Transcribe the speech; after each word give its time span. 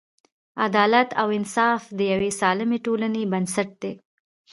عدالت 0.65 1.09
او 1.21 1.27
انصاف 1.37 1.81
د 1.97 1.99
یوې 2.13 2.31
سالمې 2.39 2.77
ټولنې 2.85 3.23
بنسټ 3.31 3.69
دی. 3.81 3.93